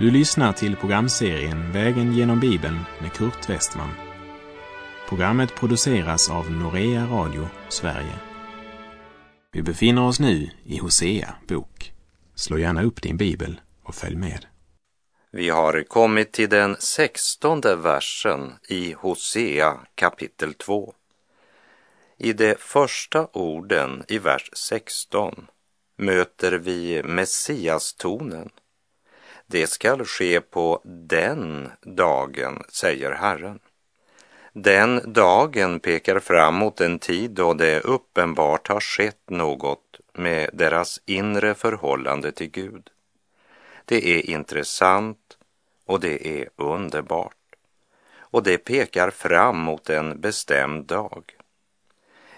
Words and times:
Du 0.00 0.10
lyssnar 0.10 0.52
till 0.52 0.76
programserien 0.76 1.72
Vägen 1.72 2.12
genom 2.12 2.40
Bibeln 2.40 2.78
med 3.00 3.12
Kurt 3.12 3.48
Westman. 3.48 3.90
Programmet 5.08 5.54
produceras 5.54 6.30
av 6.30 6.50
Norea 6.50 7.06
Radio 7.06 7.48
Sverige. 7.68 8.18
Vi 9.52 9.62
befinner 9.62 10.06
oss 10.06 10.20
nu 10.20 10.50
i 10.64 10.78
Hosea 10.78 11.34
bok. 11.48 11.92
Slå 12.34 12.58
gärna 12.58 12.82
upp 12.82 13.02
din 13.02 13.16
bibel 13.16 13.60
och 13.82 13.94
följ 13.94 14.16
med. 14.16 14.46
Vi 15.32 15.48
har 15.48 15.82
kommit 15.82 16.32
till 16.32 16.48
den 16.48 16.76
sextonde 16.76 17.76
versen 17.76 18.52
i 18.68 18.92
Hosea 18.92 19.80
kapitel 19.94 20.54
2. 20.54 20.94
I 22.18 22.32
de 22.32 22.54
första 22.58 23.26
orden 23.32 24.04
i 24.08 24.18
vers 24.18 24.50
16 24.52 25.46
möter 25.96 26.52
vi 26.52 27.02
Messias-tonen. 27.02 28.50
Det 29.50 29.66
skall 29.66 30.04
ske 30.04 30.40
på 30.40 30.80
den 30.84 31.70
dagen, 31.82 32.62
säger 32.68 33.12
Herren. 33.12 33.58
Den 34.52 35.12
dagen 35.12 35.80
pekar 35.80 36.20
fram 36.20 36.54
mot 36.54 36.80
en 36.80 36.98
tid 36.98 37.30
då 37.30 37.54
det 37.54 37.80
uppenbart 37.80 38.68
har 38.68 38.80
skett 38.80 39.30
något 39.30 40.00
med 40.12 40.50
deras 40.52 41.00
inre 41.06 41.54
förhållande 41.54 42.32
till 42.32 42.50
Gud. 42.50 42.90
Det 43.84 44.18
är 44.18 44.30
intressant 44.30 45.38
och 45.86 46.00
det 46.00 46.40
är 46.40 46.48
underbart. 46.56 47.56
Och 48.18 48.42
det 48.42 48.58
pekar 48.58 49.10
fram 49.10 49.58
mot 49.58 49.90
en 49.90 50.20
bestämd 50.20 50.86
dag. 50.86 51.24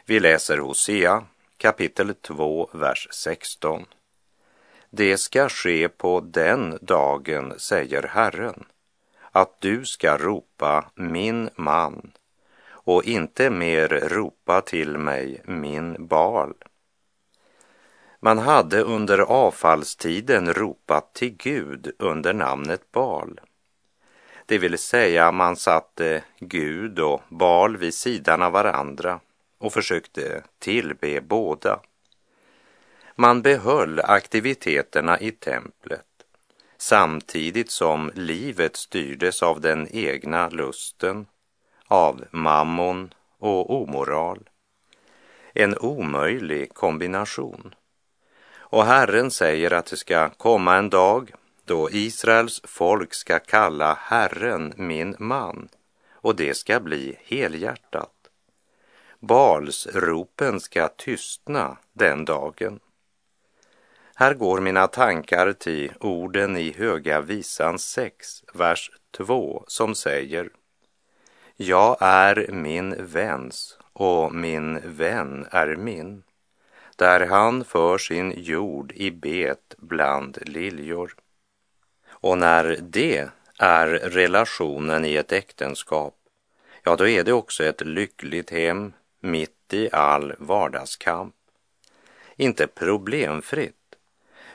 Vi 0.04 0.20
läser 0.20 0.58
Hosea 0.58 1.24
kapitel 1.56 2.14
2, 2.14 2.70
vers 2.72 3.08
16. 3.10 3.86
Det 4.94 5.16
ska 5.16 5.48
ske 5.48 5.88
på 5.88 6.20
den 6.20 6.78
dagen, 6.80 7.54
säger 7.58 8.02
Herren, 8.02 8.64
att 9.30 9.60
du 9.60 9.84
ska 9.84 10.16
ropa 10.16 10.84
min 10.94 11.50
man 11.56 12.12
och 12.64 13.04
inte 13.04 13.50
mer 13.50 13.88
ropa 13.88 14.60
till 14.60 14.98
mig 14.98 15.42
min 15.44 16.06
bal. 16.06 16.54
Man 18.20 18.38
hade 18.38 18.80
under 18.80 19.18
avfallstiden 19.18 20.54
ropat 20.54 21.14
till 21.14 21.36
Gud 21.36 21.92
under 21.98 22.32
namnet 22.32 22.92
Bal. 22.92 23.40
Det 24.46 24.58
vill 24.58 24.78
säga 24.78 25.32
man 25.32 25.56
satte 25.56 26.24
Gud 26.38 26.98
och 26.98 27.22
Bal 27.28 27.76
vid 27.76 27.94
sidan 27.94 28.42
av 28.42 28.52
varandra 28.52 29.20
och 29.58 29.72
försökte 29.72 30.42
tillbe 30.58 31.20
båda. 31.20 31.80
Man 33.16 33.42
behöll 33.42 34.00
aktiviteterna 34.00 35.20
i 35.20 35.30
templet 35.30 36.06
samtidigt 36.82 37.70
som 37.70 38.10
livet 38.14 38.76
styrdes 38.76 39.42
av 39.42 39.60
den 39.60 39.88
egna 39.90 40.48
lusten, 40.48 41.26
av 41.88 42.24
mammon 42.30 43.14
och 43.38 43.82
omoral. 43.82 44.48
En 45.54 45.78
omöjlig 45.78 46.74
kombination. 46.74 47.74
Och 48.54 48.84
Herren 48.84 49.30
säger 49.30 49.72
att 49.72 49.86
det 49.86 49.96
ska 49.96 50.28
komma 50.28 50.76
en 50.76 50.90
dag 50.90 51.32
då 51.64 51.90
Israels 51.90 52.60
folk 52.64 53.14
ska 53.14 53.38
kalla 53.38 53.94
Herren 54.00 54.72
min 54.76 55.16
man 55.18 55.68
och 56.12 56.36
det 56.36 56.54
ska 56.54 56.80
bli 56.80 57.16
helhjärtat. 57.24 58.14
Balsropen 59.20 60.60
ska 60.60 60.88
tystna 60.88 61.76
den 61.92 62.24
dagen. 62.24 62.80
Här 64.14 64.34
går 64.34 64.60
mina 64.60 64.86
tankar 64.86 65.52
till 65.52 65.92
orden 66.00 66.56
i 66.56 66.72
Höga 66.72 67.20
visan 67.20 67.78
6, 67.78 68.44
vers 68.54 68.90
2 69.16 69.64
som 69.66 69.94
säger 69.94 70.50
Jag 71.56 71.96
är 72.00 72.48
min 72.52 73.06
väns 73.06 73.78
och 73.92 74.34
min 74.34 74.80
vän 74.84 75.46
är 75.50 75.76
min 75.76 76.22
där 76.96 77.26
han 77.26 77.64
för 77.64 77.98
sin 77.98 78.34
jord 78.36 78.92
i 78.92 79.10
bet 79.10 79.74
bland 79.78 80.38
liljor. 80.42 81.14
Och 82.08 82.38
när 82.38 82.78
det 82.80 83.28
är 83.58 83.86
relationen 83.88 85.04
i 85.04 85.16
ett 85.16 85.32
äktenskap, 85.32 86.14
ja 86.82 86.96
då 86.96 87.08
är 87.08 87.24
det 87.24 87.32
också 87.32 87.64
ett 87.64 87.80
lyckligt 87.80 88.50
hem 88.50 88.92
mitt 89.20 89.72
i 89.72 89.88
all 89.92 90.34
vardagskamp. 90.38 91.34
Inte 92.36 92.66
problemfritt, 92.66 93.76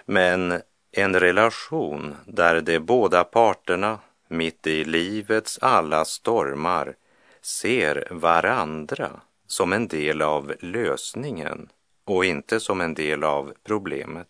men 0.10 0.62
en 0.92 1.20
relation 1.20 2.16
där 2.26 2.62
de 2.62 2.80
båda 2.80 3.24
parterna 3.24 4.00
mitt 4.28 4.68
i 4.68 4.86
livets 4.86 5.60
alla 5.62 6.06
stormar 6.06 6.96
ser 7.42 8.08
varandra 8.12 9.12
som 9.48 9.74
en 9.74 9.88
del 9.88 10.22
av 10.22 10.54
lösningen 10.60 11.70
och 12.06 12.26
inte 12.26 12.60
som 12.60 12.82
en 12.82 12.94
del 12.94 13.24
av 13.24 13.54
problemet. 13.64 14.28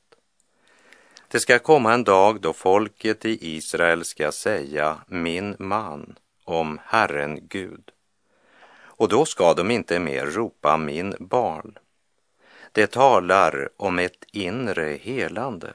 Det 1.28 1.40
ska 1.40 1.60
komma 1.60 1.94
en 1.94 2.04
dag 2.04 2.42
då 2.42 2.54
folket 2.54 3.26
i 3.26 3.56
Israel 3.56 4.06
ska 4.06 4.32
säga 4.32 4.98
min 5.08 5.56
man 5.60 6.16
om 6.44 6.80
Herren 6.86 7.48
Gud. 7.48 7.92
Och 8.80 9.10
då 9.10 9.26
ska 9.26 9.54
de 9.54 9.72
inte 9.72 10.00
mer 10.00 10.26
ropa 10.26 10.78
min 10.78 11.16
barn. 11.20 11.78
Det 12.78 12.88
talar 12.88 13.70
om 13.78 14.00
ett 14.00 14.26
inre 14.32 14.98
helande. 15.02 15.74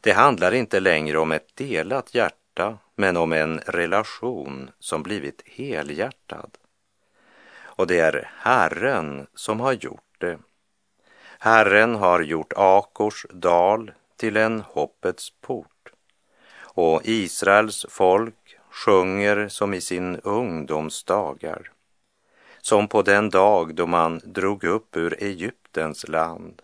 Det 0.00 0.12
handlar 0.12 0.54
inte 0.54 0.80
längre 0.80 1.18
om 1.18 1.32
ett 1.32 1.56
delat 1.56 2.14
hjärta, 2.14 2.78
men 2.96 3.16
om 3.16 3.32
en 3.32 3.58
relation 3.58 4.70
som 4.78 5.02
blivit 5.02 5.42
helhjärtad. 5.46 6.50
Och 7.60 7.86
det 7.86 7.98
är 7.98 8.30
Herren 8.36 9.26
som 9.34 9.60
har 9.60 9.72
gjort 9.72 10.14
det. 10.18 10.38
Herren 11.38 11.94
har 11.94 12.20
gjort 12.20 12.52
Akors 12.56 13.26
dal 13.30 13.92
till 14.16 14.36
en 14.36 14.60
hoppets 14.60 15.32
port. 15.40 15.92
Och 16.58 17.00
Israels 17.04 17.86
folk 17.88 18.58
sjunger 18.70 19.48
som 19.48 19.74
i 19.74 19.80
sin 19.80 20.16
ungdomsdagar 20.16 21.72
som 22.68 22.88
på 22.88 23.02
den 23.02 23.30
dag 23.30 23.74
då 23.74 23.86
man 23.86 24.20
drog 24.24 24.64
upp 24.64 24.96
ur 24.96 25.22
Egypten 25.22 25.57
Egyptens 25.78 26.08
land. 26.08 26.62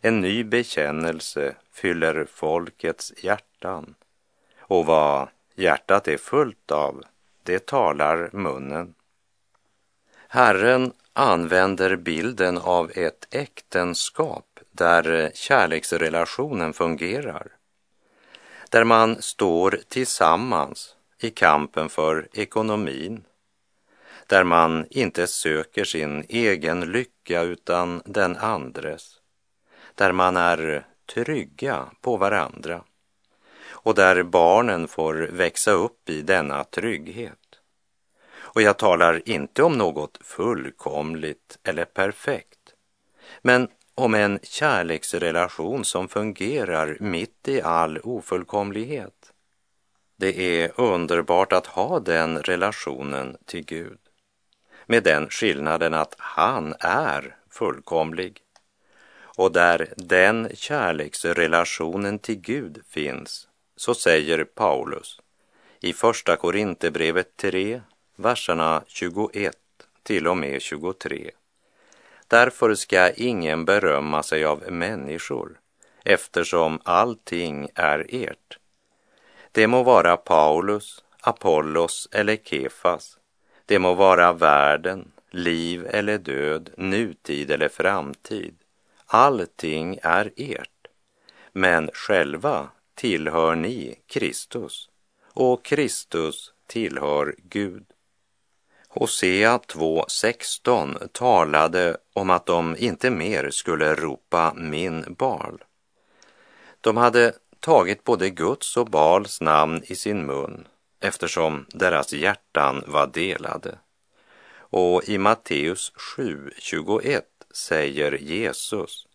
En 0.00 0.20
ny 0.20 0.44
bekännelse 0.44 1.56
fyller 1.72 2.24
folkets 2.24 3.12
hjärtan 3.16 3.94
och 4.58 4.86
vad 4.86 5.28
hjärtat 5.54 6.08
är 6.08 6.16
fullt 6.16 6.70
av, 6.70 7.02
det 7.42 7.66
talar 7.66 8.30
munnen. 8.32 8.94
Herren 10.28 10.92
använder 11.12 11.96
bilden 11.96 12.58
av 12.58 12.90
ett 12.94 13.26
äktenskap 13.30 14.60
där 14.72 15.30
kärleksrelationen 15.34 16.72
fungerar. 16.72 17.46
Där 18.70 18.84
man 18.84 19.22
står 19.22 19.80
tillsammans 19.88 20.96
i 21.18 21.30
kampen 21.30 21.88
för 21.88 22.28
ekonomin, 22.32 23.24
där 24.26 24.44
man 24.44 24.86
inte 24.90 25.26
söker 25.26 25.84
sin 25.84 26.24
egen 26.28 26.92
lycka 26.92 27.42
utan 27.42 28.02
den 28.04 28.36
andres, 28.36 29.20
där 29.94 30.12
man 30.12 30.36
är 30.36 30.86
trygga 31.14 31.86
på 32.00 32.16
varandra 32.16 32.84
och 33.86 33.94
där 33.94 34.22
barnen 34.22 34.88
får 34.88 35.14
växa 35.14 35.70
upp 35.70 36.08
i 36.08 36.22
denna 36.22 36.64
trygghet. 36.64 37.38
Och 38.38 38.62
jag 38.62 38.76
talar 38.76 39.28
inte 39.28 39.62
om 39.62 39.72
något 39.78 40.18
fullkomligt 40.20 41.58
eller 41.62 41.84
perfekt, 41.84 42.74
men 43.42 43.68
om 43.94 44.14
en 44.14 44.38
kärleksrelation 44.42 45.84
som 45.84 46.08
fungerar 46.08 46.96
mitt 47.00 47.48
i 47.48 47.62
all 47.62 47.98
ofullkomlighet. 47.98 49.32
Det 50.16 50.62
är 50.62 50.80
underbart 50.80 51.52
att 51.52 51.66
ha 51.66 52.00
den 52.00 52.42
relationen 52.42 53.36
till 53.44 53.64
Gud 53.64 53.98
med 54.86 55.02
den 55.02 55.30
skillnaden 55.30 55.94
att 55.94 56.14
han 56.18 56.74
är 56.80 57.36
fullkomlig. 57.50 58.40
Och 59.18 59.52
där 59.52 59.94
den 59.96 60.48
kärleksrelationen 60.54 62.18
till 62.18 62.40
Gud 62.40 62.82
finns, 62.88 63.48
så 63.76 63.94
säger 63.94 64.44
Paulus 64.44 65.20
i 65.80 65.92
Första 65.92 66.36
Korinthierbrevet 66.36 67.36
3, 67.36 67.80
verserna 68.16 68.82
21 68.86 69.56
till 70.02 70.28
och 70.28 70.36
med 70.36 70.62
23. 70.62 71.30
Därför 72.28 72.74
ska 72.74 73.10
ingen 73.10 73.64
berömma 73.64 74.22
sig 74.22 74.44
av 74.44 74.72
människor, 74.72 75.60
eftersom 76.04 76.80
allting 76.84 77.68
är 77.74 78.06
ert. 78.08 78.58
Det 79.52 79.66
må 79.66 79.82
vara 79.82 80.16
Paulus, 80.16 81.04
Apollos 81.20 82.08
eller 82.12 82.36
Kefas, 82.36 83.18
det 83.66 83.78
må 83.78 83.94
vara 83.94 84.32
världen, 84.32 85.12
liv 85.30 85.86
eller 85.90 86.18
död, 86.18 86.70
nutid 86.76 87.50
eller 87.50 87.68
framtid. 87.68 88.54
Allting 89.06 89.98
är 90.02 90.32
ert. 90.36 90.70
Men 91.52 91.90
själva 91.92 92.68
tillhör 92.94 93.54
ni 93.54 93.98
Kristus 94.06 94.88
och 95.32 95.64
Kristus 95.64 96.52
tillhör 96.66 97.34
Gud. 97.38 97.84
Hosea 98.88 99.58
2.16 99.58 101.08
talade 101.12 101.96
om 102.12 102.30
att 102.30 102.46
de 102.46 102.76
inte 102.78 103.10
mer 103.10 103.50
skulle 103.50 103.94
ropa 103.94 104.54
min 104.56 105.14
Bal. 105.18 105.64
De 106.80 106.96
hade 106.96 107.32
tagit 107.60 108.04
både 108.04 108.30
Guds 108.30 108.76
och 108.76 108.90
Bals 108.90 109.40
namn 109.40 109.82
i 109.84 109.94
sin 109.94 110.26
mun 110.26 110.66
eftersom 111.00 111.66
deras 111.68 112.12
hjärtan 112.12 112.84
var 112.86 113.06
delade. 113.06 113.78
Och 114.58 115.08
i 115.08 115.18
Matteus 115.18 115.92
7.21 116.16 117.22
säger 117.54 118.12
Jesus 118.12 119.06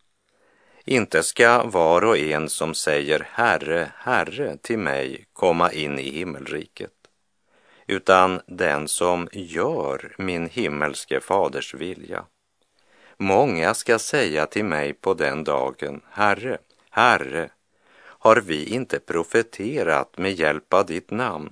inte 0.86 1.24
ska 1.24 1.64
var 1.64 2.02
och 2.04 2.18
en 2.18 2.50
som 2.50 2.74
säger 2.74 3.28
Herre, 3.32 3.92
Herre 3.96 4.58
till 4.58 4.80
mig 4.80 5.26
komma 5.34 5.72
in 5.72 6.00
i 6.00 6.10
himmelriket, 6.10 6.94
utan 7.88 8.42
den 8.48 8.88
som 8.88 9.28
gör 9.32 10.16
min 10.18 10.50
himmelske 10.50 11.20
faders 11.20 11.74
vilja. 11.74 12.26
Många 13.18 13.74
ska 13.74 14.00
säga 14.00 14.46
till 14.46 14.66
mig 14.66 14.94
på 14.94 15.14
den 15.14 15.44
dagen, 15.44 16.02
Herre, 16.10 16.58
Herre, 16.90 17.50
har 18.02 18.36
vi 18.36 18.66
inte 18.66 19.00
profeterat 19.00 20.18
med 20.18 20.32
hjälp 20.34 20.74
av 20.74 20.86
ditt 20.86 21.12
namn 21.12 21.50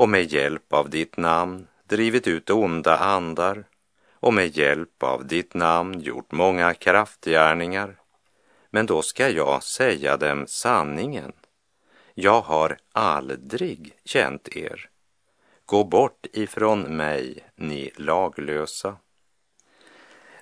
och 0.00 0.08
med 0.08 0.32
hjälp 0.32 0.72
av 0.72 0.90
ditt 0.90 1.16
namn 1.16 1.66
drivit 1.84 2.26
ut 2.26 2.50
onda 2.50 2.96
andar 2.96 3.64
och 4.12 4.34
med 4.34 4.56
hjälp 4.56 5.02
av 5.02 5.26
ditt 5.26 5.54
namn 5.54 6.00
gjort 6.00 6.32
många 6.32 6.74
kraftgärningar? 6.74 7.96
Men 8.70 8.86
då 8.86 9.02
ska 9.02 9.28
jag 9.28 9.62
säga 9.62 10.16
dem 10.16 10.46
sanningen. 10.46 11.32
Jag 12.14 12.40
har 12.40 12.76
aldrig 12.92 13.92
känt 14.04 14.56
er. 14.56 14.88
Gå 15.66 15.84
bort 15.84 16.26
ifrån 16.32 16.96
mig, 16.96 17.44
ni 17.56 17.90
laglösa. 17.96 18.96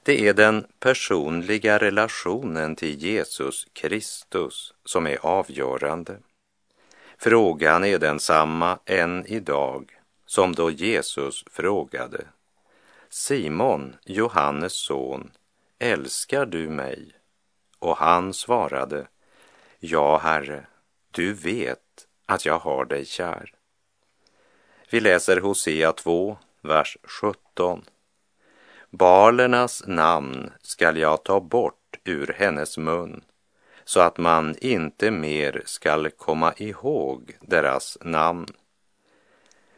Det 0.03 0.29
är 0.29 0.35
den 0.35 0.67
personliga 0.79 1.79
relationen 1.79 2.77
till 2.77 3.03
Jesus 3.03 3.67
Kristus 3.73 4.75
som 4.85 5.07
är 5.07 5.27
avgörande. 5.27 6.19
Frågan 7.21 7.85
är 7.85 7.99
densamma 7.99 8.79
än 8.85 9.27
idag 9.27 10.01
som 10.27 10.55
då 10.55 10.71
Jesus 10.71 11.45
frågade 11.51 12.25
Simon, 13.09 13.97
Johannes 14.05 14.73
son, 14.73 15.31
älskar 15.79 16.47
du 16.47 16.69
mig? 16.69 17.13
Och 17.79 17.97
han 17.97 18.35
svarade, 18.35 19.07
Ja, 19.79 20.19
Herre, 20.19 20.67
du 21.11 21.33
vet 21.33 22.07
att 22.27 22.45
jag 22.45 22.59
har 22.59 22.85
dig 22.85 23.05
kär. 23.05 23.55
Vi 24.91 25.01
läser 25.01 25.41
Hosea 25.41 25.93
2, 25.93 26.39
vers 26.63 26.97
17. 27.03 27.85
Balernas 28.91 29.83
namn 29.87 30.51
skall 30.63 30.97
jag 30.97 31.25
ta 31.25 31.41
bort 31.41 31.99
ur 32.05 32.35
hennes 32.39 32.79
mun 32.79 33.25
så 33.89 34.01
att 34.01 34.19
man 34.19 34.57
inte 34.61 35.11
mer 35.11 35.63
skall 35.65 36.11
komma 36.11 36.55
ihåg 36.57 37.37
deras 37.41 37.99
namn. 38.01 38.47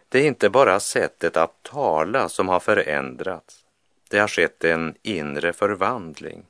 Det 0.08 0.18
är 0.18 0.26
inte 0.26 0.50
bara 0.50 0.80
sättet 0.80 1.36
att 1.36 1.62
tala 1.62 2.28
som 2.28 2.48
har 2.48 2.60
förändrats. 2.60 3.64
Det 4.08 4.18
har 4.18 4.28
skett 4.28 4.64
en 4.64 4.94
inre 5.02 5.52
förvandling. 5.52 6.46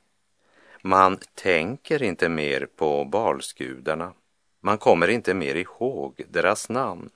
Man 0.81 1.19
tänker 1.35 2.03
inte 2.03 2.29
mer 2.29 2.67
på 2.75 3.05
balsgudarna. 3.05 4.13
Man 4.61 4.77
kommer 4.77 5.07
inte 5.07 5.33
mer 5.33 5.55
ihåg 5.55 6.21
deras 6.29 6.69
namn. 6.69 7.09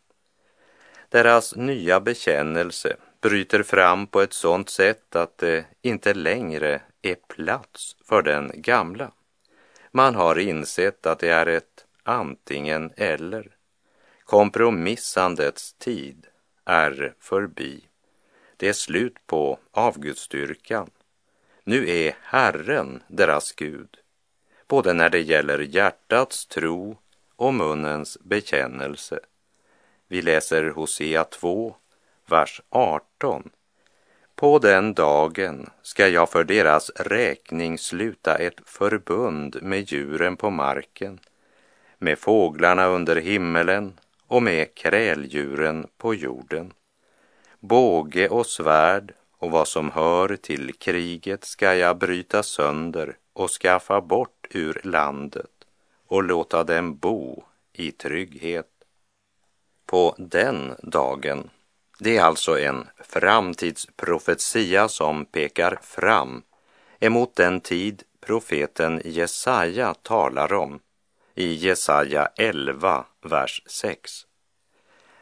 Deras 1.10 1.56
nya 1.56 2.00
bekännelse 2.00 2.96
bryter 3.22 3.64
fram 3.64 4.08
på 4.08 4.22
ett 4.22 4.34
sådant 4.34 4.70
sätt 4.70 5.16
att 5.16 5.38
det 5.38 5.66
inte 5.82 6.14
längre 6.14 6.82
är 7.02 7.16
plats 7.16 7.96
för 8.08 8.22
den 8.22 8.52
gamla. 8.56 9.12
Man 9.96 10.16
har 10.16 10.40
insett 10.40 11.06
att 11.06 11.20
det 11.20 11.30
är 11.30 11.46
ett 11.46 11.86
antingen 12.04 12.92
eller. 12.98 13.56
Kompromissandets 14.24 15.74
tid 15.74 16.28
är 16.66 17.16
förbi. 17.20 17.84
Det 18.58 18.68
är 18.68 18.74
slut 18.74 19.28
på 19.28 19.60
avgudstyrkan. 19.72 20.90
Nu 21.64 21.90
är 21.90 22.18
Herren 22.22 23.04
deras 23.08 23.52
Gud, 23.52 23.98
både 24.68 24.94
när 24.94 25.10
det 25.10 25.22
gäller 25.22 25.60
hjärtats 25.60 26.46
tro 26.46 26.98
och 27.36 27.54
munnens 27.54 28.18
bekännelse. 28.22 29.20
Vi 30.08 30.22
läser 30.22 30.70
Hosea 30.70 31.24
2, 31.24 31.76
vers 32.26 32.62
18. 32.70 33.50
På 34.36 34.60
den 34.60 34.94
dagen 34.94 35.70
ska 35.82 36.08
jag 36.08 36.30
för 36.30 36.44
deras 36.44 36.90
räkning 36.90 37.78
sluta 37.78 38.36
ett 38.36 38.62
förbund 38.66 39.58
med 39.62 39.92
djuren 39.92 40.38
på 40.38 40.50
marken, 40.50 41.20
med 41.98 42.20
fåglarna 42.20 42.86
under 42.86 43.16
himmelen 43.16 44.00
och 44.28 44.44
med 44.44 44.76
kräldjuren 44.76 45.88
på 45.98 46.14
jorden. 46.14 46.74
Båge 47.60 48.30
och 48.30 48.46
svärd 48.46 49.14
och 49.38 49.52
vad 49.52 49.68
som 49.68 49.92
hör 49.92 50.36
till 50.36 50.74
kriget 50.74 51.44
ska 51.44 51.76
jag 51.76 51.98
bryta 51.98 52.44
sönder 52.44 53.18
och 53.34 53.50
skaffa 53.50 54.02
bort 54.02 54.48
ur 54.50 54.82
landet 54.84 55.52
och 56.08 56.24
låta 56.24 56.64
dem 56.64 56.98
bo 56.98 57.44
i 57.74 57.92
trygghet. 57.92 58.70
På 59.86 60.16
den 60.18 60.76
dagen, 60.84 61.50
det 62.00 62.18
är 62.18 62.24
alltså 62.24 62.60
en 62.60 62.88
framtidsprofetia 63.00 64.88
som 64.88 65.26
pekar 65.26 65.80
fram 65.82 66.42
emot 67.00 67.36
den 67.36 67.62
tid 67.62 68.04
profeten 68.26 69.02
Jesaja 69.06 69.94
talar 69.94 70.54
om 70.54 70.80
i 71.36 71.54
Jesaja 71.54 72.30
11, 72.38 73.06
vers 73.22 73.62
6. 73.66 74.12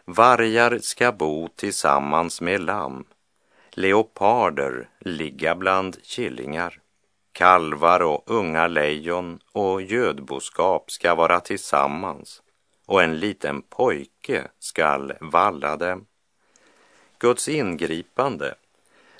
Vargar 0.06 0.80
ska 0.80 1.12
bo 1.12 1.48
tillsammans 1.48 2.42
med 2.42 2.62
lamm, 2.62 3.06
leoparder 3.72 4.90
ligga 5.00 5.56
bland 5.56 6.04
killingar, 6.04 6.80
kalvar 7.32 8.00
och 8.00 8.24
unga 8.26 8.68
lejon 8.68 9.40
och 9.52 9.82
gödboskap 9.82 10.92
ska 10.92 11.16
vara 11.16 11.40
tillsammans 11.40 12.42
och 12.86 13.04
en 13.04 13.20
liten 13.20 13.62
pojke 13.62 14.48
skall 14.60 15.14
valla 15.22 15.78
dem. 15.78 16.06
Guds 17.24 17.48
ingripande 17.48 18.56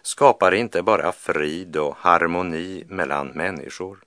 skapar 0.02 0.54
inte 0.54 0.82
bara 0.82 1.12
frid 1.12 1.78
och 1.78 1.96
harmoni 1.98 2.84
mellan 2.88 3.28
människor, 3.28 4.04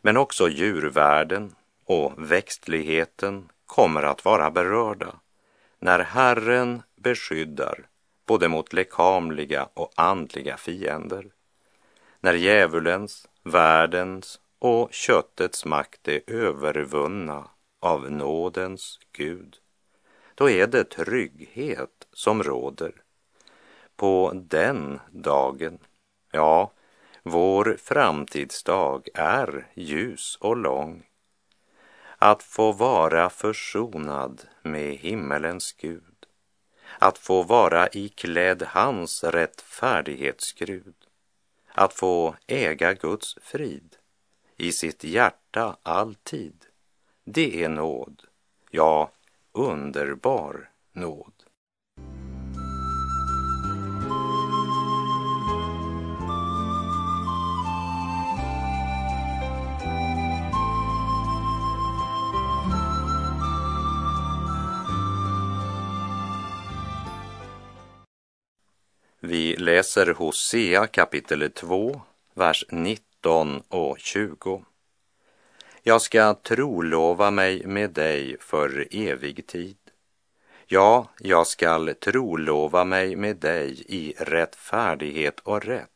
men 0.00 0.16
också 0.16 0.48
djurvärlden 0.48 1.54
och 1.84 2.12
växtligheten 2.16 3.48
kommer 3.66 4.02
att 4.02 4.24
vara 4.24 4.50
berörda 4.50 5.14
när 5.78 5.98
Herren 5.98 6.82
beskyddar 6.96 7.88
både 8.26 8.48
mot 8.48 8.72
lekamliga 8.72 9.68
och 9.74 9.92
andliga 9.94 10.56
fiender. 10.56 11.26
När 12.20 12.34
djävulens, 12.34 13.28
världens 13.42 14.40
och 14.58 14.92
köttets 14.92 15.64
makt 15.64 16.08
är 16.08 16.20
övervunna 16.26 17.48
av 17.80 18.10
nådens 18.10 18.98
Gud, 19.12 19.56
då 20.34 20.50
är 20.50 20.66
det 20.66 20.84
trygghet 20.84 22.06
som 22.12 22.42
råder. 22.42 22.92
På 24.00 24.32
den 24.34 25.00
dagen, 25.10 25.78
ja, 26.32 26.72
vår 27.22 27.76
framtidsdag 27.78 29.08
är 29.14 29.66
ljus 29.74 30.38
och 30.40 30.56
lång. 30.56 31.06
Att 32.18 32.42
få 32.42 32.72
vara 32.72 33.30
försonad 33.30 34.42
med 34.62 34.94
himmelens 34.94 35.72
Gud, 35.72 36.26
att 36.98 37.18
få 37.18 37.42
vara 37.42 37.88
iklädd 37.92 38.62
hans 38.62 39.24
rättfärdighetsgrud, 39.24 40.94
att 41.68 41.92
få 41.92 42.34
äga 42.46 42.94
Guds 42.94 43.38
frid 43.42 43.96
i 44.56 44.72
sitt 44.72 45.04
hjärta 45.04 45.76
alltid. 45.82 46.64
Det 47.24 47.64
är 47.64 47.68
nåd, 47.68 48.22
ja, 48.70 49.10
underbar 49.52 50.70
nåd. 50.92 51.39
Vi 69.30 69.56
läser 69.56 70.06
Hosea 70.14 70.86
kapitel 70.86 71.50
2, 71.50 72.00
vers 72.34 72.64
19 72.70 73.62
och 73.68 73.98
20. 73.98 74.64
Jag 75.82 76.02
ska 76.02 76.34
trolova 76.34 77.30
mig 77.30 77.66
med 77.66 77.90
dig 77.90 78.36
för 78.40 78.88
evig 78.90 79.46
tid. 79.46 79.76
Ja, 80.66 81.08
jag 81.18 81.46
skall 81.46 81.94
trolova 81.94 82.84
mig 82.84 83.16
med 83.16 83.36
dig 83.36 83.84
i 83.88 84.14
rättfärdighet 84.18 85.40
och 85.40 85.64
rätt, 85.64 85.90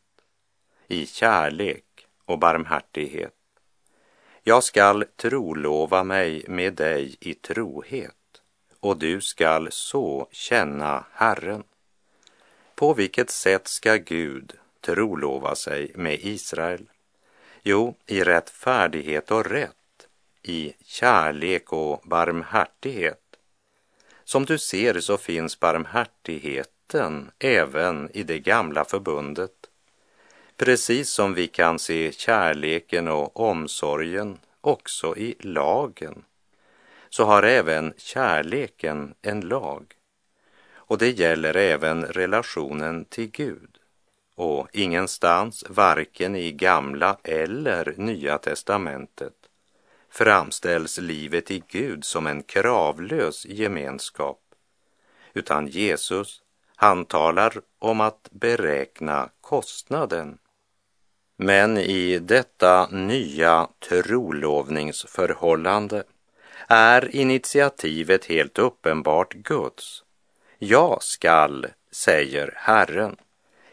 i 0.87 1.05
kärlek 1.05 2.07
och 2.25 2.39
barmhärtighet. 2.39 3.35
Jag 4.43 4.63
skall 4.63 5.05
trolova 5.15 6.03
mig 6.03 6.45
med 6.47 6.73
dig 6.73 7.15
i 7.19 7.33
trohet 7.33 8.41
och 8.79 8.97
du 8.97 9.21
skall 9.21 9.67
så 9.71 10.27
känna 10.31 11.05
Herren. 11.11 11.63
På 12.75 12.93
vilket 12.93 13.29
sätt 13.29 13.67
ska 13.67 13.95
Gud 13.95 14.53
trolova 14.81 15.55
sig 15.55 15.91
med 15.95 16.19
Israel? 16.21 16.89
Jo, 17.63 17.95
i 18.05 18.23
rättfärdighet 18.23 19.31
och 19.31 19.45
rätt, 19.45 20.07
i 20.41 20.73
kärlek 20.85 21.73
och 21.73 22.01
barmhärtighet. 22.03 23.21
Som 24.23 24.45
du 24.45 24.57
ser 24.57 24.99
så 24.99 25.17
finns 25.17 25.59
barmhärtigheten 25.59 27.31
även 27.39 28.09
i 28.13 28.23
det 28.23 28.39
gamla 28.39 28.85
förbundet. 28.85 29.69
Precis 30.57 31.09
som 31.09 31.33
vi 31.33 31.47
kan 31.47 31.79
se 31.79 32.11
kärleken 32.11 33.07
och 33.07 33.39
omsorgen 33.39 34.37
också 34.61 35.17
i 35.17 35.35
lagen, 35.39 36.23
så 37.09 37.25
har 37.25 37.43
även 37.43 37.93
kärleken 37.97 39.13
en 39.21 39.41
lag. 39.41 39.94
Och 40.87 40.97
det 40.97 41.19
gäller 41.19 41.57
även 41.57 42.05
relationen 42.05 43.05
till 43.05 43.31
Gud. 43.31 43.77
Och 44.35 44.67
ingenstans, 44.73 45.63
varken 45.69 46.35
i 46.35 46.51
gamla 46.51 47.17
eller 47.23 47.93
nya 47.97 48.37
testamentet, 48.37 49.33
framställs 50.09 50.97
livet 50.97 51.51
i 51.51 51.63
Gud 51.67 52.05
som 52.05 52.27
en 52.27 52.43
kravlös 52.43 53.45
gemenskap, 53.45 54.41
utan 55.33 55.67
Jesus, 55.67 56.41
han 56.75 57.05
talar 57.05 57.61
om 57.79 58.01
att 58.01 58.29
beräkna 58.31 59.29
kostnaden. 59.41 60.37
Men 61.37 61.77
i 61.77 62.19
detta 62.19 62.87
nya 62.87 63.67
trolovningsförhållande 63.89 66.03
är 66.67 67.15
initiativet 67.15 68.25
helt 68.25 68.59
uppenbart 68.59 69.33
Guds. 69.33 70.04
Jag 70.57 71.03
skall, 71.03 71.67
säger 71.91 72.53
Herren. 72.57 73.15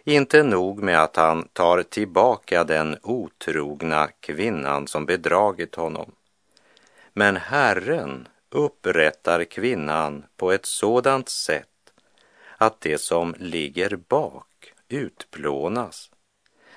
Inte 0.05 0.43
nog 0.43 0.83
med 0.83 1.03
att 1.03 1.17
han 1.17 1.49
tar 1.49 1.83
tillbaka 1.83 2.65
den 2.65 2.99
otrogna 3.03 4.09
kvinnan 4.21 4.87
som 4.87 5.07
bedragit 5.07 5.75
honom. 5.75 6.13
Men 7.13 7.37
Herren 7.37 8.29
upprättar 8.51 9.45
kvinnan 9.45 10.25
på 10.37 10.53
ett 10.53 10.67
sådant 10.67 11.29
sätt 11.29 11.69
att 12.57 12.81
det 12.81 12.99
som 12.99 13.35
ligger 13.39 13.97
bak 13.97 14.73
utplånas. 14.89 16.11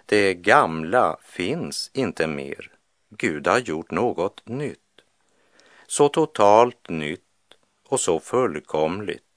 Det 0.06 0.34
gamla 0.34 1.18
finns 1.24 1.92
inte 1.94 2.28
mer. 2.28 2.72
Gud 3.10 3.48
har 3.48 3.60
gjort 3.60 3.92
något 3.92 4.48
nytt. 4.48 4.80
Så 5.88 6.10
totalt 6.10 6.90
nytt 6.90 7.22
och 7.88 8.00
så 8.00 8.20
fullkomligt 8.20 9.35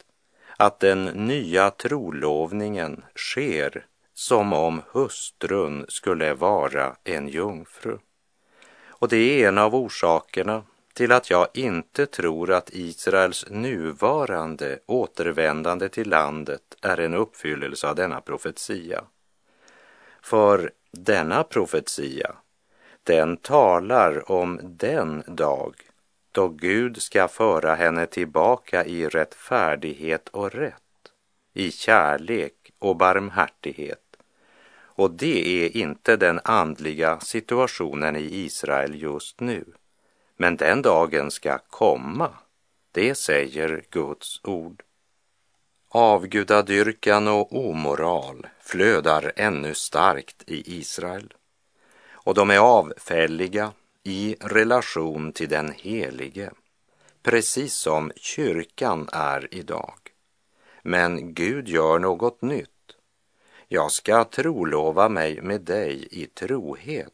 att 0.60 0.80
den 0.80 1.04
nya 1.04 1.70
trolovningen 1.70 3.04
sker 3.14 3.86
som 4.14 4.52
om 4.52 4.82
hustrun 4.92 5.84
skulle 5.88 6.34
vara 6.34 6.96
en 7.04 7.28
jungfru. 7.28 7.98
Och 8.88 9.08
det 9.08 9.16
är 9.16 9.48
en 9.48 9.58
av 9.58 9.74
orsakerna 9.74 10.62
till 10.92 11.12
att 11.12 11.30
jag 11.30 11.48
inte 11.54 12.06
tror 12.06 12.52
att 12.52 12.70
Israels 12.72 13.46
nuvarande 13.50 14.78
återvändande 14.86 15.88
till 15.88 16.08
landet 16.08 16.76
är 16.82 17.00
en 17.00 17.14
uppfyllelse 17.14 17.88
av 17.88 17.94
denna 17.94 18.20
profetia. 18.20 19.04
För 20.22 20.72
denna 20.90 21.44
profetia, 21.44 22.34
den 23.02 23.36
talar 23.36 24.32
om 24.32 24.60
den 24.62 25.22
dag 25.26 25.74
då 26.38 26.48
Gud 26.48 27.02
ska 27.02 27.28
föra 27.28 27.74
henne 27.74 28.06
tillbaka 28.06 28.84
i 28.84 29.08
rättfärdighet 29.08 30.28
och 30.28 30.50
rätt, 30.50 31.12
i 31.52 31.70
kärlek 31.70 32.72
och 32.78 32.96
barmhärtighet. 32.96 34.16
Och 34.72 35.10
det 35.10 35.64
är 35.64 35.76
inte 35.76 36.16
den 36.16 36.40
andliga 36.44 37.20
situationen 37.20 38.16
i 38.16 38.44
Israel 38.44 39.02
just 39.02 39.40
nu. 39.40 39.64
Men 40.36 40.56
den 40.56 40.82
dagen 40.82 41.30
ska 41.30 41.58
komma, 41.58 42.30
det 42.92 43.14
säger 43.14 43.84
Guds 43.90 44.40
ord. 44.44 44.82
Avgudadyrkan 45.88 47.28
och 47.28 47.68
omoral 47.68 48.46
flödar 48.60 49.32
ännu 49.36 49.74
starkt 49.74 50.42
i 50.46 50.78
Israel 50.78 51.34
och 52.10 52.34
de 52.34 52.50
är 52.50 52.58
avfälliga 52.58 53.72
i 54.08 54.36
relation 54.40 55.32
till 55.32 55.48
den 55.48 55.72
helige, 55.72 56.50
precis 57.22 57.74
som 57.74 58.12
kyrkan 58.16 59.08
är 59.12 59.54
idag. 59.54 59.98
Men 60.82 61.34
Gud 61.34 61.68
gör 61.68 61.98
något 61.98 62.42
nytt. 62.42 62.96
Jag 63.68 63.92
ska 63.92 64.24
trolova 64.24 65.08
mig 65.08 65.40
med 65.42 65.60
dig 65.60 66.08
i 66.10 66.26
trohet 66.26 67.12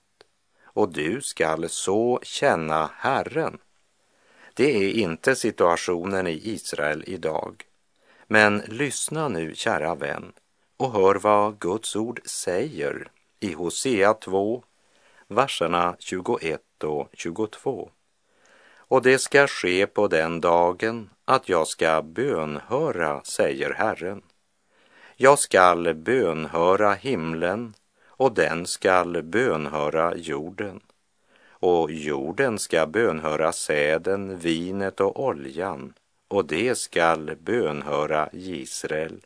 och 0.64 0.92
du 0.92 1.20
skall 1.20 1.68
så 1.68 2.20
känna 2.22 2.90
Herren. 2.96 3.58
Det 4.54 4.76
är 4.76 4.90
inte 4.92 5.36
situationen 5.36 6.26
i 6.26 6.40
Israel 6.44 7.04
idag. 7.06 7.64
Men 8.26 8.58
lyssna 8.66 9.28
nu, 9.28 9.54
kära 9.54 9.94
vän, 9.94 10.32
och 10.76 10.92
hör 10.92 11.14
vad 11.14 11.58
Guds 11.58 11.96
ord 11.96 12.20
säger 12.24 13.08
i 13.40 13.52
Hosea 13.52 14.14
2, 14.14 14.64
verserna 15.28 15.96
21 15.98 16.60
och 16.84 17.08
22. 17.12 17.90
Och 18.76 19.02
det 19.02 19.18
ska 19.18 19.46
ske 19.46 19.86
på 19.86 20.08
den 20.08 20.40
dagen 20.40 21.10
att 21.24 21.48
jag 21.48 21.68
ska 21.68 22.02
bönhöra, 22.02 23.24
säger 23.24 23.70
Herren. 23.70 24.22
Jag 25.16 25.38
skall 25.38 25.94
bönhöra 25.94 26.94
himlen 26.94 27.74
och 28.06 28.34
den 28.34 28.66
skall 28.66 29.22
bönhöra 29.22 30.16
jorden. 30.16 30.80
Och 31.48 31.90
jorden 31.90 32.58
ska 32.58 32.86
bönhöra 32.86 33.52
säden, 33.52 34.38
vinet 34.38 35.00
och 35.00 35.24
oljan 35.24 35.94
och 36.28 36.44
det 36.44 36.74
skall 36.78 37.36
bönhöra 37.40 38.28
Israel. 38.32 39.20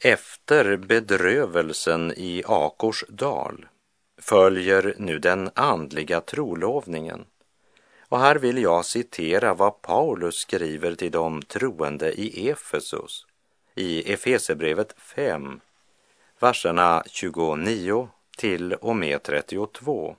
Efter 0.00 0.76
bedrövelsen 0.76 2.12
i 2.16 2.42
Akors 2.46 3.04
dal 3.08 3.66
följer 4.28 4.94
nu 4.98 5.18
den 5.18 5.50
andliga 5.54 6.20
trolovningen. 6.20 7.24
Och 8.08 8.20
här 8.20 8.36
vill 8.36 8.58
jag 8.58 8.84
citera 8.84 9.54
vad 9.54 9.82
Paulus 9.82 10.36
skriver 10.36 10.94
till 10.94 11.12
de 11.12 11.42
troende 11.42 12.12
i 12.12 12.48
Efesus 12.50 13.26
i 13.74 14.12
Efesebrevet 14.12 14.94
5, 14.98 15.60
verserna 16.40 17.02
29 17.06 18.08
till 18.36 18.72
och 18.72 18.96
med 18.96 19.22
32. 19.22 20.16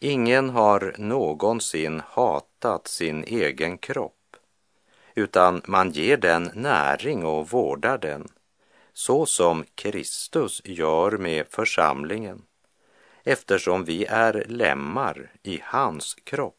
Ingen 0.00 0.50
har 0.50 0.94
någonsin 0.98 2.02
hatat 2.06 2.88
sin 2.88 3.24
egen 3.24 3.78
kropp, 3.78 4.36
utan 5.14 5.62
man 5.64 5.90
ger 5.90 6.16
den 6.16 6.50
näring 6.54 7.24
och 7.24 7.50
vårdar 7.50 7.98
den, 7.98 8.28
så 8.92 9.26
som 9.26 9.64
Kristus 9.74 10.62
gör 10.64 11.10
med 11.10 11.46
församlingen, 11.50 12.42
eftersom 13.24 13.84
vi 13.84 14.04
är 14.04 14.44
lemmar 14.48 15.30
i 15.42 15.60
hans 15.64 16.14
kropp. 16.14 16.58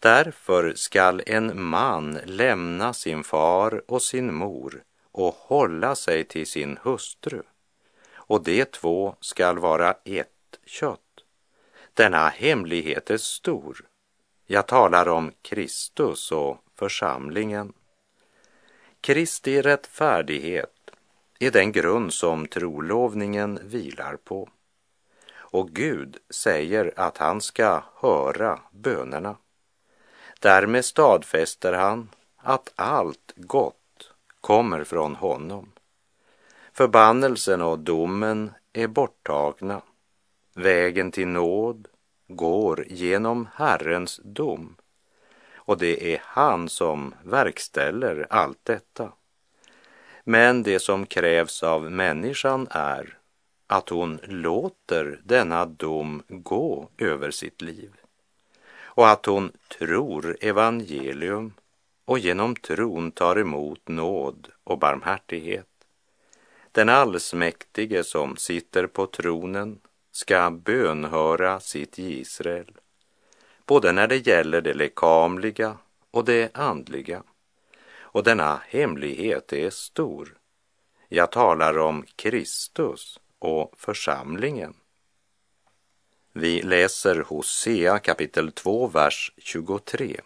Därför 0.00 0.72
skall 0.74 1.22
en 1.26 1.62
man 1.62 2.18
lämna 2.24 2.92
sin 2.92 3.24
far 3.24 3.82
och 3.88 4.02
sin 4.02 4.34
mor 4.34 4.82
och 5.12 5.34
hålla 5.34 5.94
sig 5.94 6.24
till 6.24 6.46
sin 6.46 6.78
hustru, 6.82 7.42
och 8.14 8.42
de 8.42 8.64
två 8.64 9.16
skall 9.20 9.58
vara 9.58 9.94
ett 10.04 10.58
kött. 10.66 11.00
Denna 11.94 12.28
hemlighet 12.28 13.10
är 13.10 13.16
stor. 13.16 13.86
Jag 14.46 14.66
talar 14.66 15.08
om 15.08 15.32
Kristus 15.42 16.32
och 16.32 16.64
församlingen. 16.74 17.72
Kristi 19.00 19.62
rättfärdighet 19.62 20.90
är 21.38 21.50
den 21.50 21.72
grund 21.72 22.12
som 22.12 22.46
trolovningen 22.46 23.58
vilar 23.62 24.16
på. 24.16 24.48
Och 25.52 25.70
Gud 25.70 26.16
säger 26.30 26.92
att 26.96 27.18
han 27.18 27.40
ska 27.40 27.82
höra 28.00 28.60
bönerna. 28.70 29.36
Därmed 30.40 30.84
stadfäster 30.84 31.72
han 31.72 32.08
att 32.36 32.72
allt 32.76 33.32
gott 33.36 34.12
kommer 34.40 34.84
från 34.84 35.14
honom. 35.14 35.72
Förbannelsen 36.72 37.62
och 37.62 37.78
domen 37.78 38.50
är 38.72 38.86
borttagna. 38.86 39.82
Vägen 40.54 41.10
till 41.10 41.28
nåd 41.28 41.88
går 42.28 42.86
genom 42.88 43.48
Herrens 43.54 44.20
dom 44.24 44.76
och 45.54 45.78
det 45.78 46.14
är 46.14 46.20
han 46.24 46.68
som 46.68 47.14
verkställer 47.24 48.26
allt 48.30 48.60
detta. 48.62 49.12
Men 50.24 50.62
det 50.62 50.80
som 50.80 51.06
krävs 51.06 51.62
av 51.62 51.90
människan 51.90 52.68
är 52.70 53.18
att 53.72 53.88
hon 53.88 54.20
låter 54.22 55.20
denna 55.24 55.66
dom 55.66 56.22
gå 56.28 56.88
över 56.98 57.30
sitt 57.30 57.62
liv 57.62 57.90
och 58.80 59.08
att 59.08 59.26
hon 59.26 59.52
tror 59.78 60.36
evangelium 60.40 61.52
och 62.04 62.18
genom 62.18 62.56
tron 62.56 63.12
tar 63.12 63.38
emot 63.38 63.88
nåd 63.88 64.48
och 64.64 64.78
barmhärtighet. 64.78 65.68
Den 66.72 66.88
allsmäktige 66.88 68.04
som 68.04 68.36
sitter 68.36 68.86
på 68.86 69.06
tronen 69.06 69.80
ska 70.10 70.50
bönhöra 70.50 71.60
sitt 71.60 71.98
Israel, 71.98 72.72
både 73.66 73.92
när 73.92 74.06
det 74.06 74.26
gäller 74.26 74.60
det 74.60 74.74
lekamliga 74.74 75.76
och 76.10 76.24
det 76.24 76.56
andliga. 76.56 77.22
Och 77.98 78.24
denna 78.24 78.60
hemlighet 78.68 79.52
är 79.52 79.70
stor. 79.70 80.36
Jag 81.08 81.32
talar 81.32 81.78
om 81.78 82.04
Kristus 82.16 83.18
och 83.44 83.72
församlingen. 83.76 84.74
Vi 86.32 86.62
läser 86.62 87.20
Hosea 87.20 87.98
kapitel 87.98 88.52
2, 88.52 88.86
vers 88.86 89.32
23. 89.36 90.20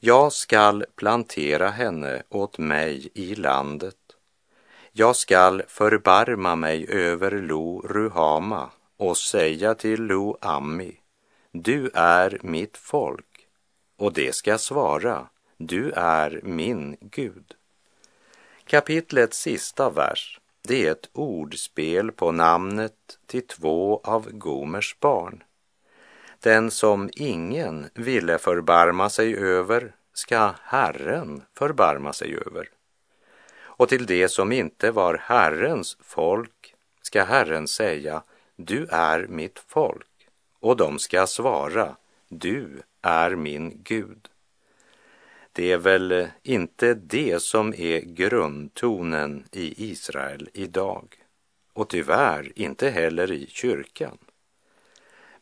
Jag 0.00 0.32
skall 0.32 0.84
plantera 0.96 1.70
henne 1.70 2.22
åt 2.28 2.58
mig 2.58 3.08
i 3.14 3.34
landet. 3.34 3.96
Jag 4.92 5.16
skall 5.16 5.62
förbarma 5.68 6.56
mig 6.56 6.86
över 6.88 7.30
Lo 7.30 7.80
Ruhama 7.80 8.70
och 8.96 9.16
säga 9.16 9.74
till 9.74 10.02
Lo 10.02 10.38
Ammi, 10.40 11.00
du 11.52 11.90
är 11.94 12.38
mitt 12.42 12.76
folk. 12.76 13.46
Och 13.96 14.12
det 14.12 14.34
ska 14.34 14.58
svara, 14.58 15.28
du 15.56 15.90
är 15.90 16.40
min 16.42 16.96
Gud. 17.00 17.54
Kapitlets 18.64 19.38
sista 19.38 19.90
vers, 19.90 20.40
det 20.68 20.86
är 20.86 20.92
ett 20.92 21.10
ordspel 21.12 22.12
på 22.12 22.32
namnet 22.32 23.18
till 23.26 23.46
två 23.46 24.00
av 24.04 24.30
Gomers 24.30 24.96
barn. 25.00 25.42
Den 26.40 26.70
som 26.70 27.10
ingen 27.12 27.90
ville 27.94 28.38
förbarma 28.38 29.10
sig 29.10 29.36
över 29.36 29.94
ska 30.12 30.54
Herren 30.62 31.42
förbarma 31.58 32.12
sig 32.12 32.36
över. 32.46 32.68
Och 33.56 33.88
till 33.88 34.06
det 34.06 34.28
som 34.28 34.52
inte 34.52 34.90
var 34.90 35.18
Herrens 35.22 35.96
folk 36.00 36.74
ska 37.02 37.24
Herren 37.24 37.68
säga, 37.68 38.22
du 38.56 38.86
är 38.90 39.26
mitt 39.26 39.58
folk. 39.58 40.28
Och 40.60 40.76
de 40.76 40.98
ska 40.98 41.26
svara, 41.26 41.96
du 42.28 42.82
är 43.02 43.30
min 43.30 43.82
Gud. 43.84 44.28
Det 45.56 45.72
är 45.72 45.78
väl 45.78 46.12
eh, 46.12 46.26
inte 46.42 46.94
det 46.94 47.42
som 47.42 47.74
är 47.74 48.00
grundtonen 48.00 49.44
i 49.52 49.90
Israel 49.90 50.48
idag 50.52 51.14
och 51.72 51.88
tyvärr 51.88 52.52
inte 52.56 52.90
heller 52.90 53.32
i 53.32 53.46
kyrkan. 53.46 54.18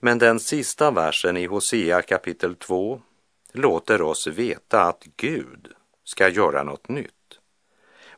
Men 0.00 0.18
den 0.18 0.40
sista 0.40 0.90
versen 0.90 1.36
i 1.36 1.46
Hosea 1.46 2.02
kapitel 2.02 2.54
2 2.54 3.00
låter 3.52 4.02
oss 4.02 4.26
veta 4.26 4.82
att 4.82 5.04
Gud 5.16 5.68
ska 6.04 6.28
göra 6.28 6.62
något 6.62 6.88
nytt. 6.88 7.38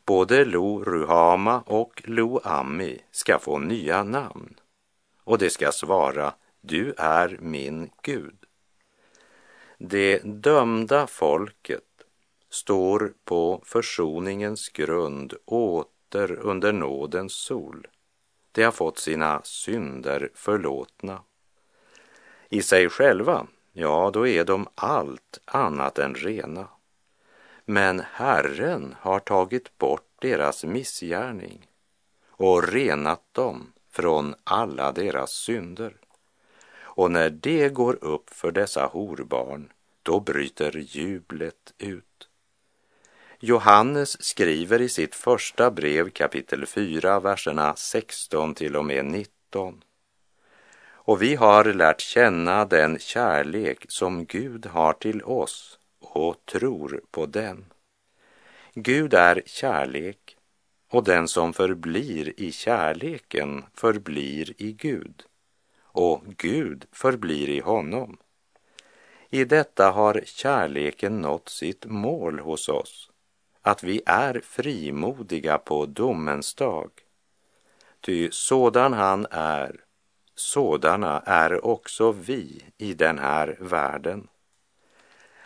Både 0.04 0.44
Lo 0.44 0.84
Ruhama 0.84 1.60
och 1.60 2.02
Lo 2.04 2.40
Ammi 2.45 2.99
ska 3.10 3.38
få 3.38 3.58
nya 3.58 4.02
namn 4.04 4.54
och 5.25 5.38
det 5.38 5.50
ska 5.50 5.73
svara 5.73 6.34
Du 6.60 6.95
är 6.97 7.38
min 7.40 7.90
Gud. 8.02 8.44
Det 9.78 10.19
dömda 10.25 11.06
folket 11.06 11.82
står 12.50 13.13
på 13.25 13.63
försoningens 13.65 14.69
grund 14.69 15.34
åter 15.45 16.32
under 16.32 16.73
nådens 16.73 17.32
sol. 17.32 17.87
De 18.52 18.63
har 18.63 18.73
fått 18.73 18.99
sina 18.99 19.41
synder 19.45 20.30
förlåtna. 20.34 21.23
I 22.49 22.63
sig 22.63 22.89
själva, 22.89 23.47
ja, 23.73 24.10
då 24.13 24.26
är 24.26 24.45
de 24.45 24.69
allt 24.75 25.41
annat 25.45 25.99
än 25.99 26.15
rena. 26.15 26.69
Men 27.65 28.02
Herren 28.13 28.95
har 29.00 29.21
tagit 29.21 29.78
bort 29.78 30.08
deras 30.19 30.65
missgärning 30.65 31.67
och 32.28 32.69
renat 32.69 33.23
dem 33.32 33.73
från 33.91 34.34
alla 34.45 34.93
deras 34.93 35.30
synder. 35.32 35.97
Och 36.97 37.11
när 37.11 37.30
det 37.30 37.69
går 37.69 38.04
upp 38.04 38.30
för 38.30 38.50
dessa 38.50 38.87
horbarn, 38.87 39.73
då 40.02 40.21
bryter 40.21 40.76
jublet 40.76 41.75
ut. 41.78 42.28
Johannes 43.41 44.25
skriver 44.25 44.80
i 44.83 44.89
sitt 44.89 45.15
första 45.15 45.71
brev 45.71 46.11
kapitel 46.11 46.67
4, 46.67 47.21
verserna 47.21 47.76
16 47.76 48.54
till 48.54 48.76
och 48.76 48.85
med 48.85 49.04
19. 49.04 49.83
Och 51.07 51.23
vi 51.23 51.35
har 51.35 51.65
lärt 51.65 52.00
känna 52.00 52.65
den 52.65 52.99
kärlek 52.99 53.85
som 53.89 54.25
Gud 54.25 54.67
har 54.67 54.93
till 54.93 55.23
oss 55.23 55.78
och 56.00 56.47
tror 56.47 57.00
på 57.11 57.26
den. 57.26 57.65
Gud 58.75 59.15
är 59.15 59.43
kärlek 59.47 60.37
och 60.91 61.04
den 61.04 61.28
som 61.28 61.52
förblir 61.52 62.41
i 62.41 62.52
kärleken 62.52 63.65
förblir 63.75 64.63
i 64.63 64.73
Gud 64.73 65.25
och 65.95 66.25
Gud 66.26 66.87
förblir 66.93 67.49
i 67.49 67.61
honom. 67.61 68.17
I 69.30 69.45
detta 69.45 69.91
har 69.91 70.23
kärleken 70.25 71.21
nått 71.21 71.49
sitt 71.49 71.87
mål 71.87 72.39
hos 72.39 72.69
oss, 72.69 73.11
att 73.63 73.83
vi 73.83 74.02
är 74.07 74.41
frimodiga 74.41 75.59
på 75.59 75.87
domens 75.87 76.54
dag. 76.54 76.91
Ty 78.00 78.28
sådan 78.30 78.93
han 78.93 79.26
är, 79.30 79.80
sådana 80.35 81.21
är 81.21 81.65
också 81.65 82.13
vi 82.13 82.65
i 82.78 82.95
den 82.95 83.19
här 83.19 83.57
världen. 83.61 84.28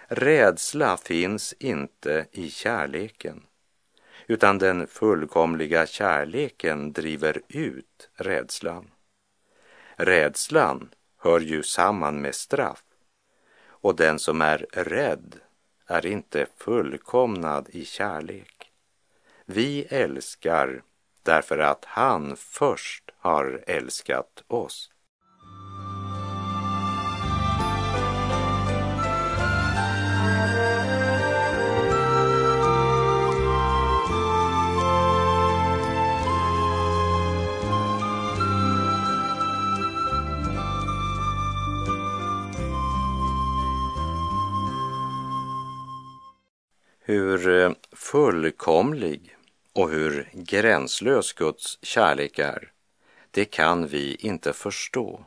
Rädsla 0.06 0.96
finns 0.96 1.52
inte 1.52 2.26
i 2.32 2.50
kärleken, 2.50 3.42
utan 4.26 4.58
den 4.58 4.86
fullkomliga 4.86 5.86
kärleken 5.86 6.92
driver 6.92 7.40
ut 7.48 8.10
rädslan. 8.14 8.90
Rädslan 10.00 10.90
hör 11.18 11.40
ju 11.40 11.62
samman 11.62 12.20
med 12.20 12.34
straff 12.34 12.84
och 13.66 13.96
den 13.96 14.18
som 14.18 14.42
är 14.42 14.66
rädd 14.72 15.40
är 15.86 16.06
inte 16.06 16.46
fullkomnad 16.56 17.68
i 17.68 17.84
kärlek. 17.84 18.72
Vi 19.44 19.84
älskar 19.84 20.82
därför 21.22 21.58
att 21.58 21.84
han 21.84 22.36
först 22.36 23.10
har 23.18 23.64
älskat 23.66 24.44
oss. 24.46 24.90
Hur 47.08 47.48
eh, 47.48 47.70
fullkomlig 47.92 49.36
och 49.72 49.90
hur 49.90 50.28
gränslös 50.32 51.32
Guds 51.32 51.78
kärlek 51.82 52.38
är, 52.38 52.72
det 53.30 53.44
kan 53.44 53.86
vi 53.86 54.14
inte 54.14 54.52
förstå. 54.52 55.24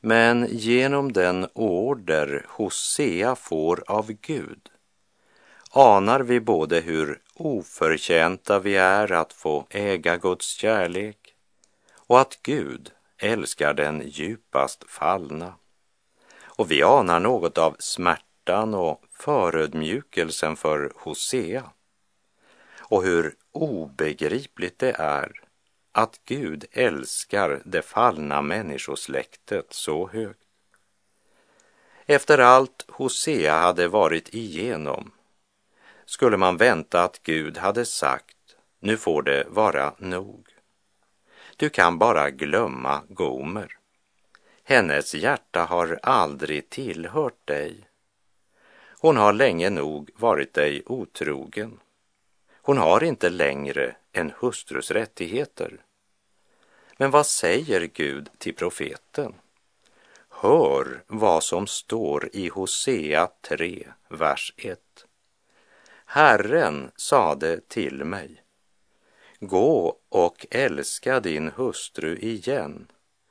Men 0.00 0.46
genom 0.50 1.12
den 1.12 1.46
order 1.54 2.46
Hosea 2.48 3.36
får 3.36 3.84
av 3.86 4.12
Gud 4.12 4.68
anar 5.70 6.20
vi 6.20 6.40
både 6.40 6.80
hur 6.80 7.20
oförtjänta 7.34 8.58
vi 8.58 8.76
är 8.76 9.12
att 9.12 9.32
få 9.32 9.66
äga 9.70 10.16
Guds 10.16 10.46
kärlek 10.46 11.34
och 11.96 12.20
att 12.20 12.38
Gud 12.42 12.90
älskar 13.18 13.74
den 13.74 14.02
djupast 14.08 14.84
fallna. 14.88 15.54
Och 16.42 16.70
vi 16.70 16.82
anar 16.82 17.20
något 17.20 17.58
av 17.58 17.76
smärtan 17.78 18.74
och 18.74 19.00
förödmjukelsen 19.22 20.56
för 20.56 20.92
Hosea 20.96 21.70
och 22.78 23.02
hur 23.02 23.34
obegripligt 23.52 24.78
det 24.78 24.92
är 24.98 25.40
att 25.92 26.20
Gud 26.24 26.64
älskar 26.72 27.62
det 27.64 27.82
fallna 27.82 28.42
människosläktet 28.42 29.66
så 29.72 30.08
högt. 30.08 30.48
Efter 32.06 32.38
allt 32.38 32.84
Hosea 32.88 33.54
hade 33.54 33.88
varit 33.88 34.34
igenom 34.34 35.10
skulle 36.04 36.36
man 36.36 36.56
vänta 36.56 37.02
att 37.04 37.22
Gud 37.22 37.58
hade 37.58 37.84
sagt, 37.84 38.56
nu 38.80 38.96
får 38.96 39.22
det 39.22 39.46
vara 39.48 39.94
nog. 39.98 40.48
Du 41.56 41.70
kan 41.70 41.98
bara 41.98 42.30
glömma 42.30 43.02
Gomer. 43.08 43.76
Hennes 44.64 45.14
hjärta 45.14 45.64
har 45.64 45.98
aldrig 46.02 46.70
tillhört 46.70 47.46
dig. 47.46 47.88
Hon 49.02 49.16
har 49.16 49.32
länge 49.32 49.70
nog 49.70 50.10
varit 50.14 50.54
dig 50.54 50.82
otrogen. 50.86 51.80
Hon 52.62 52.78
har 52.78 53.04
inte 53.04 53.30
längre 53.30 53.96
en 54.12 54.32
hustrus 54.38 54.90
rättigheter. 54.90 55.84
Men 56.96 57.10
vad 57.10 57.26
säger 57.26 57.80
Gud 57.80 58.28
till 58.38 58.54
profeten? 58.54 59.34
Hör 60.28 61.02
vad 61.06 61.44
som 61.44 61.66
står 61.66 62.28
i 62.32 62.48
Hosea 62.48 63.28
3, 63.40 63.88
vers 64.08 64.54
1. 64.56 64.80
Herren 66.06 66.90
sade 66.96 67.60
till 67.60 68.04
mig, 68.04 68.42
gå 69.40 69.98
och 70.08 70.46
älska 70.50 71.20
din 71.20 71.48
hustru 71.48 72.18
igen, 72.18 72.86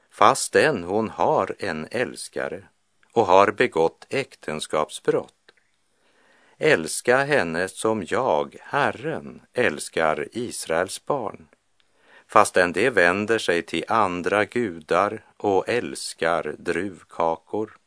fastän 0.10 0.84
hon 0.84 1.10
har 1.10 1.56
en 1.60 1.88
älskare 1.92 2.68
och 3.14 3.26
har 3.26 3.52
begått 3.52 4.06
äktenskapsbrott. 4.10 5.41
Älska 6.64 7.18
henne 7.24 7.68
som 7.68 8.06
jag, 8.08 8.56
Herren, 8.62 9.42
älskar 9.54 10.28
Israels 10.32 11.06
barn, 11.06 11.48
fastän 12.28 12.72
det 12.72 12.90
vänder 12.90 13.38
sig 13.38 13.62
till 13.62 13.84
andra 13.88 14.46
gudar 14.46 15.26
och 15.38 15.70
älskar 15.70 16.56
druvkakor. 16.60 17.78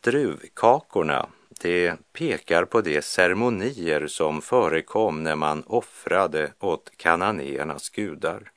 Druvkakorna, 0.00 1.28
det 1.48 1.96
pekar 2.12 2.64
på 2.64 2.80
de 2.80 3.02
ceremonier 3.02 4.06
som 4.06 4.42
förekom 4.42 5.22
när 5.22 5.36
man 5.36 5.62
offrade 5.66 6.52
åt 6.58 6.90
kananéernas 6.96 7.90
gudar. 7.90 8.50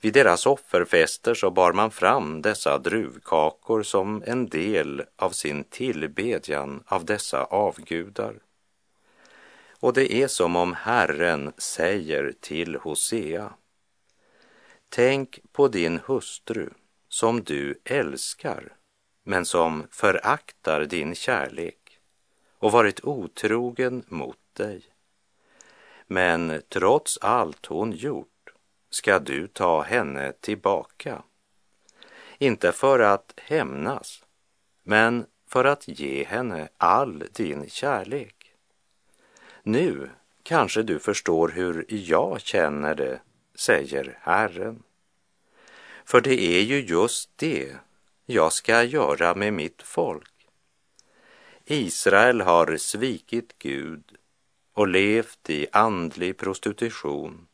Vid 0.00 0.14
deras 0.14 0.46
offerfester 0.46 1.34
så 1.34 1.50
bar 1.50 1.72
man 1.72 1.90
fram 1.90 2.42
dessa 2.42 2.78
druvkakor 2.78 3.82
som 3.82 4.22
en 4.26 4.48
del 4.48 5.02
av 5.16 5.30
sin 5.30 5.64
tillbedjan 5.64 6.82
av 6.86 7.04
dessa 7.04 7.44
avgudar. 7.44 8.34
Och 9.80 9.92
det 9.92 10.12
är 10.12 10.28
som 10.28 10.56
om 10.56 10.74
Herren 10.74 11.52
säger 11.58 12.34
till 12.40 12.76
Hosea. 12.76 13.52
Tänk 14.88 15.40
på 15.52 15.68
din 15.68 16.00
hustru 16.06 16.70
som 17.08 17.42
du 17.42 17.80
älskar, 17.84 18.76
men 19.24 19.44
som 19.44 19.86
föraktar 19.90 20.84
din 20.84 21.14
kärlek 21.14 21.98
och 22.58 22.72
varit 22.72 23.04
otrogen 23.04 24.04
mot 24.08 24.38
dig. 24.52 24.82
Men 26.06 26.62
trots 26.68 27.18
allt 27.18 27.66
hon 27.66 27.92
gjort 27.92 28.29
ska 28.90 29.18
du 29.18 29.46
ta 29.46 29.82
henne 29.82 30.32
tillbaka. 30.32 31.22
Inte 32.38 32.72
för 32.72 32.98
att 33.00 33.34
hämnas, 33.36 34.24
men 34.82 35.26
för 35.46 35.64
att 35.64 35.88
ge 35.88 36.24
henne 36.24 36.68
all 36.76 37.24
din 37.32 37.68
kärlek. 37.68 38.54
Nu 39.62 40.10
kanske 40.42 40.82
du 40.82 40.98
förstår 40.98 41.48
hur 41.48 41.86
jag 41.88 42.40
känner 42.40 42.94
det, 42.94 43.20
säger 43.54 44.18
Herren. 44.20 44.82
För 46.04 46.20
det 46.20 46.42
är 46.42 46.62
ju 46.62 46.80
just 46.80 47.30
det 47.36 47.76
jag 48.26 48.52
ska 48.52 48.82
göra 48.82 49.34
med 49.34 49.52
mitt 49.52 49.82
folk. 49.82 50.46
Israel 51.64 52.40
har 52.40 52.76
svikit 52.76 53.58
Gud 53.58 54.16
och 54.72 54.88
levt 54.88 55.50
i 55.50 55.66
andlig 55.72 56.36
prostitution 56.36 57.46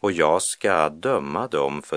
och 0.00 0.12
jag 0.12 0.42
ska 0.42 0.88
döma 0.88 1.46
dem 1.46 1.82
för 1.82 1.86